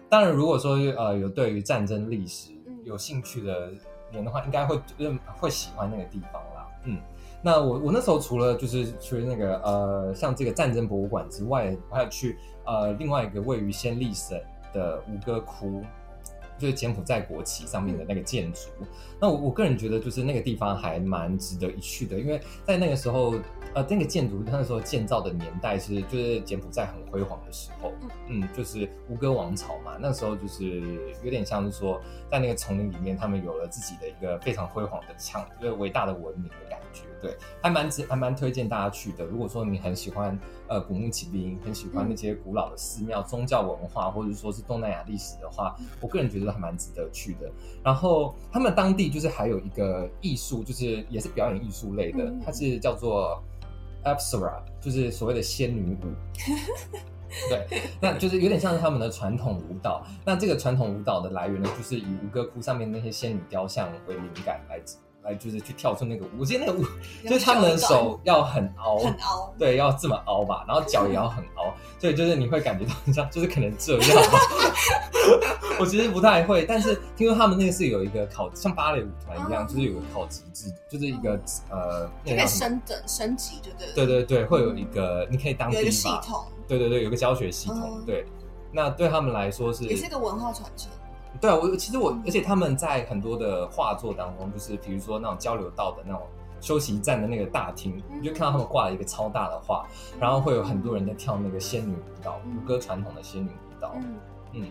[0.08, 3.70] 当然如果说呃有对于战争历史嗯有兴趣的
[4.10, 6.51] 人的话，应该会认会喜欢那个地方啦。
[6.84, 6.98] 嗯。
[7.44, 14.40] 那我我那时候除了就是去那个呃像这个战争博物馆之外，我还有去呃另外一个位于先立省
[14.72, 15.82] 的吴哥窟，
[16.62, 18.68] 就是柬埔寨国旗上面的那个建筑。
[19.20, 23.34] 那我我个人觉得就是那个地方还蛮值得一去的，因为在那个时候
[23.74, 27.92] 呃那个建筑它那时候建造的年代是就是柬埔寨很辉煌的时候，
[28.28, 30.80] 嗯，就是吴哥王朝嘛，那时候就是
[31.24, 37.02] 有点像是说在那个丛林里面，他们有了自己的一个非常辉煌的强，就是伟大的文明的感觉。
[37.22, 39.24] 对，还蛮值，还蛮推荐大家去的。
[39.24, 47.48] 如果说你很喜欢呃古墓奇兵，很喜欢那些古老的寺庙、宗教文化，或者说是东南亚历史的话，我个人觉得还蛮值得去的。
[47.84, 53.40] 然后他们当地就是还有一个艺术，就是也是表演艺术类的嗯，它是叫做
[54.04, 56.12] Apsara，就是所谓的仙女舞。
[57.48, 57.66] 对，
[57.98, 60.04] 那就是有点像是他们的传统舞蹈。
[60.22, 64.78] 那这个传统舞蹈的来源呢，就是以吴哥窟上面那些仙女雕像为灵感来
[65.22, 66.28] 来，就是去跳出那个舞。
[66.40, 66.84] 我记得那个舞，
[67.24, 74.22] 就是他们的手要很凹，很凹，对，要这么凹吧，然后脚也要很凹，所以就是你会感觉到很像，就是可能这样。
[75.80, 82.46] 我其实不太会，但是听说他们那个是有一个考，像芭蕾舞团一样，哦就是有个考级制，就是一个呃，那个？
[82.46, 88.26] 升等升级，对对对对对，会有一个，你可以当有一个系统，对对对，有个教学系统，嗯对。
[88.74, 90.90] 那对他们来说是，也是一个文化传承。
[91.40, 96.22] 对啊，我其实我，而且他们在很多的画作当中，就是比如说那种交流道的那种
[96.60, 99.86] 休息站的那个大厅，嗯你就看到他们挂了一个超大的画，
[100.20, 102.56] 然后会有很多人在跳那个仙女舞蹈，嗯。
[102.56, 103.92] 吴哥传统的仙女舞蹈。
[103.96, 104.14] 嗯，
[104.52, 104.70] 嗯。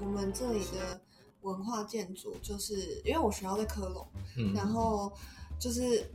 [0.00, 1.00] 我们这里的
[1.42, 5.12] 文化建筑，就是因为我学校在科隆，嗯，然后
[5.58, 6.10] 就是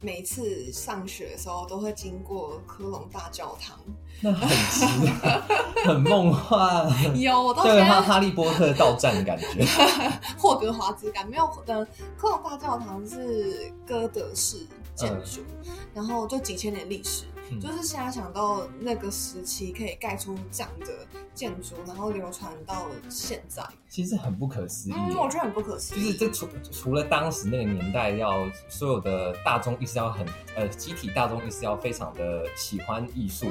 [0.00, 3.78] 每次上学的时候都会经过科隆大教堂，
[4.20, 4.86] 那很奇，
[5.84, 9.64] 很梦幻，有我到就有哈现在哈利波特到站的感觉。
[10.36, 15.40] 霍格华兹感没有嗯科隆大教堂是哥德式建筑，
[15.94, 17.60] 然后就几千年历史，嗯。
[17.60, 20.86] 就是现在想到那个时期可以盖出这样的
[21.34, 24.98] 建筑，然后流传到现在，其实很不可思议耶。
[24.98, 26.04] 嗯，我觉得很不可思议。
[26.04, 33.46] 就是这除除了当时那个年代要所有的大众意识要很呃集体大众意识要非常的喜欢艺术，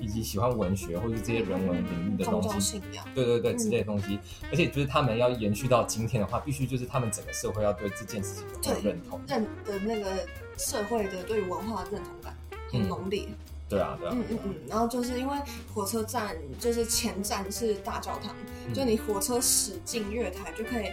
[0.00, 3.58] 以及喜欢文学或者这些人文领域的宗东西，教信仰，对对对嗯。
[3.58, 4.18] 之类的东西，
[4.50, 9.20] 而且就是他们要延续到今天的话，必须就是他们整个社会要对这件事情有认同。
[9.28, 10.26] 认的那个
[10.58, 12.36] 社会的对于文化的认同感
[12.72, 13.28] 很浓烈。
[13.68, 15.36] 对啊，对啊，嗯嗯嗯，然后就是因为
[15.74, 18.34] 火车站就是前站是大教堂，
[18.66, 18.74] 嗯。
[18.74, 20.84] 就你火车驶进月台就可以，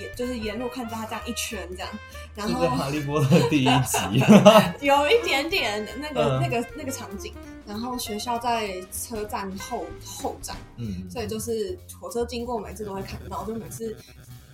[0.00, 1.88] 也就是沿路看到它这样一圈这样，
[2.34, 4.24] 然就是后哈利波特 第一集，
[4.84, 6.42] 有一点点那个、嗯。
[6.42, 7.32] 那个那个场景，
[7.68, 13.96] 然后学校在车站后后站，嗯，所以就是火车经过每次都会看到，就每次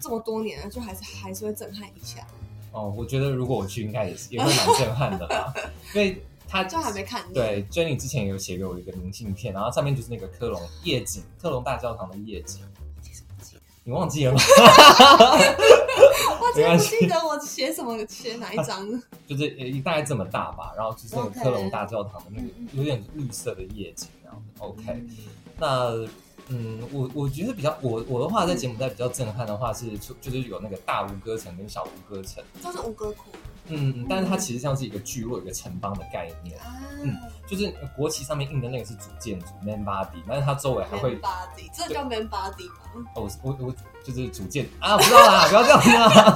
[0.00, 2.26] 这么多年了，就还是还是会震撼一下，
[2.72, 5.50] 哦，我觉得如果我去，应该也是也会蛮震撼的吧，
[5.96, 7.32] 因为他就还没看腻。
[7.32, 12.60] 对 Jenny 之前有写给我一个明信片，然后上面就是那个科隆夜景，科隆大教堂的夜景，
[13.84, 14.40] 你忘记了吗？
[16.42, 18.86] 我真的不记得我写什么写哪一张。
[19.28, 25.08] 就是呃大概这么大吧，然后就是那个科隆大教堂的那个有点绿色的夜景，然后 OK，嗯。
[25.58, 26.08] 那
[26.52, 33.30] 嗯，我我觉得比较我我的话，在柬埔寨比较震撼的话是，就就是有那个大吴哥城跟小吴哥城，就是吴哥窟
[33.68, 43.06] 嗯，嗯但是它其实像是一个聚落、一个城邦的概念，啊，嗯就是国旗上面印的那个是主建筑 main body，但是它周围还会 man body，这叫 man body 吗？
[43.14, 46.34] 哦，我我我就是主建啊，我不知道啦， 不要这样子啊。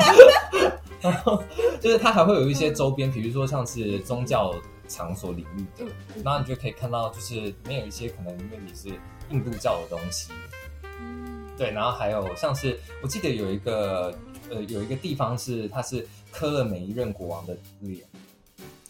[1.01, 1.43] 然 后
[1.81, 4.55] 就是它还会有一些周边，比如说像是宗教
[4.89, 5.85] 场所领域的，
[6.25, 8.89] 然后你就可以看到，就是里面有一些可能因为你是
[9.31, 10.31] 印度教的东西，
[11.01, 11.47] 嗯。
[11.57, 14.13] 对，然后还有像是我记得有一个
[14.51, 18.05] 呃有一个地方是它是刻了每一任国王的脸，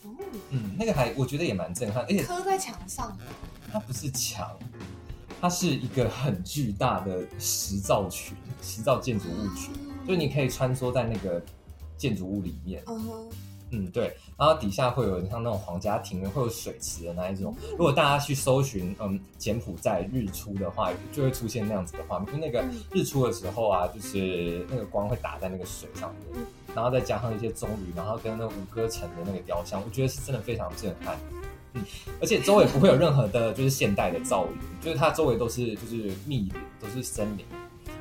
[0.02, 0.10] 哦。
[0.50, 3.16] 嗯，那个还我觉得也蛮震撼，而且刻在墙上，
[3.70, 4.58] 它不是墙，
[5.40, 9.74] 它是一个很巨大的石造群、石造建筑物群，
[10.08, 11.42] 就你可以穿梭在那个
[11.98, 13.28] 建筑物里面，嗯哼，
[13.76, 17.54] 嗯，对，然后底下会有像那种皇家庭院，会有水池的那一种。
[17.72, 31.18] 如果大家去搜寻嗯柬埔寨日出的话，就会出现那样子的画面，就那个嗯日出的时候啊，就是那个光会打在那个水上面嗯，然后再加上一些棕榈，然后跟那吴哥城的那个雕像，我觉得是真的非常震撼。
[31.72, 31.84] 嗯，
[32.20, 37.44] 而且周围不会有任何的就是现代的噪音，就是它周围都是就是密林，都是森林，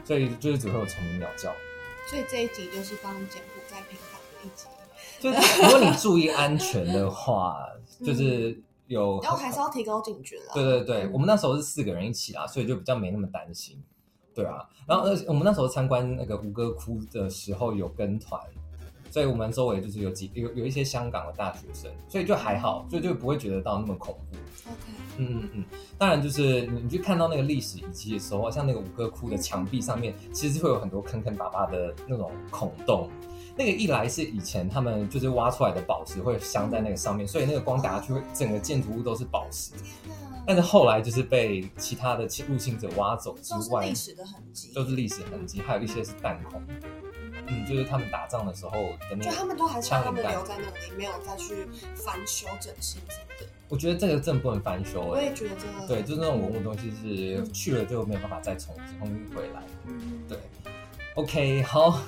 [0.05, 1.51] 所以就是只会有虫鸣鸟叫。
[2.07, 4.65] 所以这一集就是帮柬埔寨平反的一集，
[5.31, 7.65] 就是如果你注意安全的话，
[8.01, 10.51] 嗯就是有然后还是要提高警觉啦。
[10.53, 13.81] 对对对，我们那时候是四个人一起啊，所以就比较没那么担心。
[14.35, 18.41] 对啊，然后而且我们那时候参观那个吴哥窟的时候有跟团，
[19.09, 24.37] 所以我们周围就是有几有有一些香港的大学生，所以就还好，所以就不会觉得到那么恐怖。
[24.69, 24.77] OK，
[25.17, 25.63] 嗯嗯嗯，
[25.97, 33.09] 当然就是你你去看到那个历史遗迹的时候，像那个吴哥窟的墙壁上面，其实会有很多坑坑巴巴的那种孔洞。
[33.55, 39.73] 那个一来是以前他们就是挖出来的宝石会镶在那个上面，所以那个光打下去会整个建筑物都是宝石。
[40.45, 46.61] 但是后来就是被其他的侵入侵者挖走之都是外历，史的痕迹，都是历史痕迹，还有一些是弹孔。
[47.47, 53.45] 嗯，就是他们打仗的时候的那就他个们都还是让他们留在那里，没有再去翻修整新什么的。
[53.69, 59.63] 我觉得这个真的不能翻修哎、我也觉得这个对，就是那种文物东西是去了就没有办法再重重新回来。
[59.87, 60.37] 嗯对
[61.15, 61.99] ，OK，好，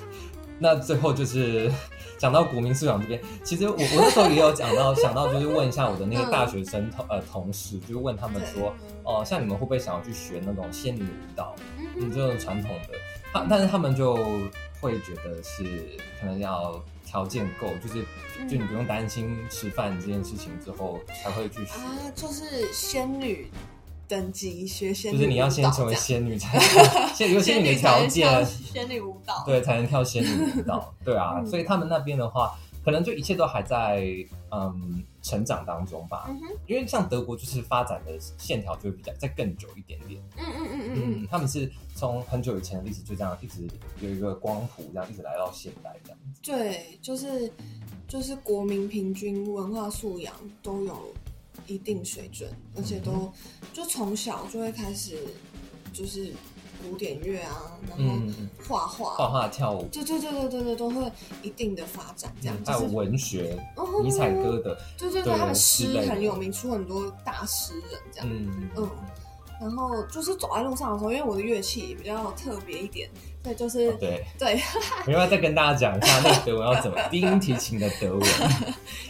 [0.58, 1.70] 那最后就是
[2.18, 11.54] 讲到国民素养这边，其实我我那时候也有讲到， 想到就是问一下我的那个大学生同呃同事，就是问他们说，哦、像你们会不会想要去学那种仙女舞蹈，
[11.96, 12.98] 嗯，这种传统的，
[13.32, 14.14] 他但是他们就
[14.80, 15.64] 会觉得是
[16.20, 18.04] 可能要条件够，就是
[18.38, 18.48] 嗯。
[18.48, 21.72] 就你不用担心吃饭这件事情之后才会去学。
[21.72, 23.50] 啊，就是仙女
[24.08, 26.58] 等级学仙女，就是你要先成为仙 仙女才
[27.14, 30.94] 先有仙女的条件跳，仙女舞蹈，对，才能跳仙女舞蹈。
[31.04, 34.06] 对啊，嗯所以他们那边的话，可能就一切都还在
[34.50, 36.26] 嗯成长当中吧。
[36.28, 40.22] 嗯，因为像德国就是发展的线条就会比较再更久一点点。
[40.36, 40.92] 嗯嗯嗯嗯
[41.22, 43.66] 嗯，他们是从很久以前的历史就这样一直
[44.00, 46.18] 有一个光谱，这样一直来到现代这样。
[46.42, 47.50] 对，就是
[48.06, 51.12] 就是国民平均文化素养都有
[51.66, 53.32] 一定水准，而且都嗯
[53.72, 55.18] 就从小就会开始
[55.92, 56.32] 就是
[56.82, 58.14] 古典乐啊，然后
[58.68, 61.10] 画画，画画、跳舞，对对对对对对，都会
[61.42, 68.28] 一定的发展，这样嗯还有文学、哦尼采哥的，对对对，他们诗很有名，出很多大诗人这样。
[68.30, 68.90] 嗯嗯，
[69.60, 73.08] 然后就是走在路上的时候，因为我的乐器比较特别一点，
[73.42, 74.60] 所以就是、哦对，对，
[75.06, 78.22] 我要不要再跟大家讲一下那个德文要怎么 低音提琴的德文？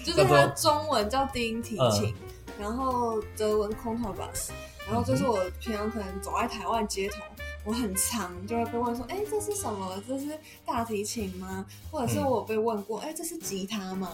[0.05, 2.15] 就是它中文叫低音提琴，嗯
[2.59, 4.51] 然后德文 contrabass，
[4.87, 7.17] 然后就是我平常可能走在台湾街头，
[7.65, 10.03] 我很常就会被问说，哎，这是什么？
[10.09, 10.27] 这是
[10.65, 11.65] 大提琴吗？
[11.91, 14.09] 或者是嗯我有被问过，哎、这是吉他吗？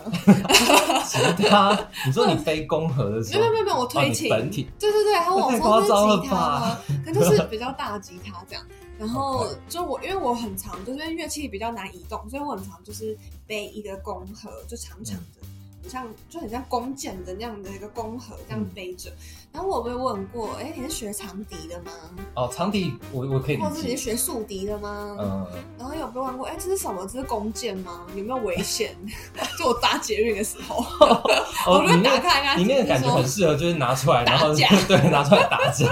[1.06, 4.28] 吉他，你说你非公河的时候，没有没有没有，我推琴。
[4.28, 6.78] 本体对对对，他问我说是吉他吗？
[7.04, 8.64] 可能就是比较大的吉他这样。
[8.98, 15.51] 然后就我因为我很长，就是因为乐器比较难移动，所以我很长就是背一个弓盒，就长长的，很
[15.88, 19.10] 像就很像弓箭的那样的一个弓盒这样嗯背着。
[19.52, 21.92] 然后我有被问过，哎，你是学长笛的吗？
[22.34, 25.16] 哦，长笛我我可以或者是你是解，学竖笛的吗？
[25.20, 25.46] 嗯，
[25.78, 27.06] 然后有被问过，哎，这是什么？
[27.06, 28.06] 这是弓箭吗？
[28.16, 28.96] 有没有危险？
[29.58, 31.22] 就我搭捷运的时候，哦，
[31.68, 35.86] 我打开跟他你那个感觉很适合，就是拿出来，然后打架 对拿出来打架，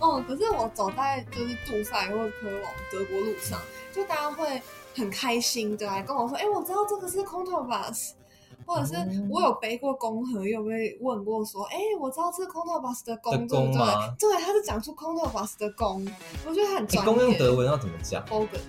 [0.00, 2.60] 哦，可是我走在就是杜塞或者科隆
[2.90, 3.60] 德国路上，
[3.92, 4.60] 就大家会
[4.96, 8.10] 很开心的来跟我说，哎、我知道这个是 contrabass，
[8.68, 13.80] 或者是嗯我有背过弓盒，有被问过说，哎、我知道这是 contrabass 的的弓，对不对？
[14.18, 16.06] 对，他是讲出 contrabass 的弓，
[16.46, 17.12] 我觉得很你专业。
[17.14, 18.60] 公用德文要怎么讲？bogen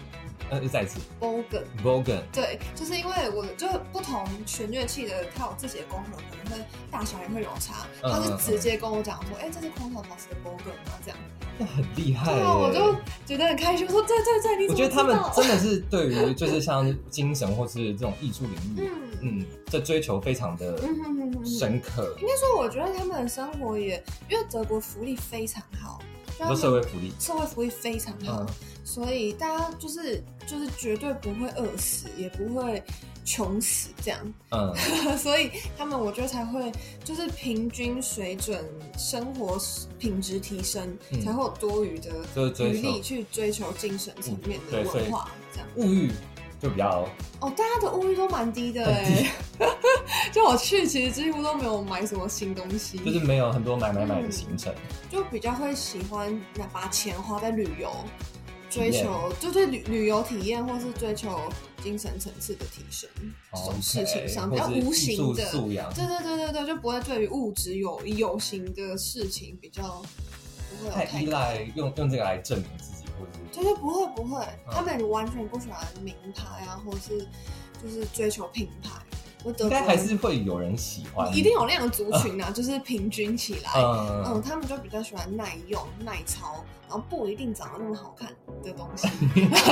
[0.50, 7.86] 呃，再一次 bogen，，bogen，对，就是因为我就是不同弦乐器的，它有自己的弓盒，可能会大小也会有差。
[8.02, 10.98] 嗯他是直接跟我讲说，哎、这是 contrabass 的 bogen 吗？
[11.04, 11.18] 这样。
[11.60, 12.96] 那很厉害啊，我就
[13.26, 13.86] 觉得很开心。
[13.86, 19.10] 我说对对对，你我觉得他们真的是对于就是像精神或是这种艺术领域，嗯。
[19.22, 20.80] 嗯，这追求非常的
[21.44, 22.16] 深刻。
[22.22, 26.00] 应该说，我觉得他们的生活也，因为德国福利非常好，
[26.38, 28.48] 就他说社会福利，社会福利非常好，嗯。
[28.86, 32.82] 所以大家就是就是绝对不会饿死，也不会
[33.30, 34.20] 穷死这样，
[34.50, 34.74] 嗯，
[35.16, 36.72] 所以他们我觉得才会
[37.04, 38.66] 就是平均水准
[38.98, 39.56] 生活
[40.00, 41.22] 品质提升，嗯。
[41.22, 42.10] 才会有多余的
[42.60, 45.68] 余力去追求精神层面的文化这样。
[45.76, 46.12] 物欲
[46.60, 47.08] 就比较
[47.40, 49.32] 哦，大家的物欲都蛮低的很哎，
[50.34, 54.74] 就我去其实几乎都没有买什么新东西，就是没有很多买买买的行程。
[55.10, 57.92] 就比较会喜欢拿把钱花在旅游，
[58.70, 61.52] 追求就对旅旅游体验，或是追求
[61.84, 63.10] 精神层次的提升，
[63.52, 65.46] 这种事情上比较无形的。
[65.48, 70.02] 素养，对对对对对，就不会对于物质有有形的事情比较
[70.70, 74.72] 不会有太依赖用用这个来证明自己，或者是就是，不会不会，嗯。
[74.72, 77.28] 他们完全不喜欢名牌啊，或是
[77.82, 79.02] 就是追求品牌。
[79.44, 88.28] 我德应该还是会有人喜欢，一定有那样的族群啊， 就是平均起来，嗯，嗯，他们就比较喜欢耐用、耐操，然后不一定长得那么好看
[88.64, 89.08] 的东西。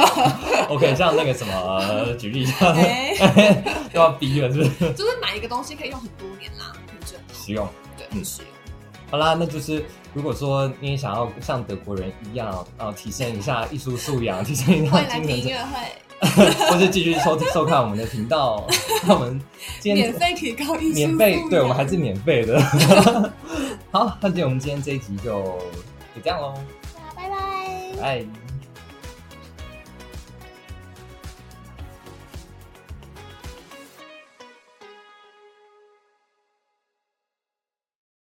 [0.69, 3.13] OK，像那个什么，呃举例一下，哎，
[3.93, 4.93] 又 要逼了，是不是？
[4.93, 7.67] 就是买一个东西可以用很多年啦，很正好，实用。
[7.97, 8.51] 对，很实用。
[9.09, 15.91] 好啦，那就是如果说你也想要像德国人一样，啊，提升一下艺术素养，提升一下音乐会，
[16.69, 18.65] 或是继续收收看我们的频道。
[19.05, 19.39] 那我们
[19.79, 22.59] 今天免费提高艺术免费对我们还是免费的。
[23.91, 25.41] 好，那今天我们今天这一集就
[26.15, 26.53] 就这样喽，
[27.15, 28.01] 拜拜。
[28.01, 28.46] 拜。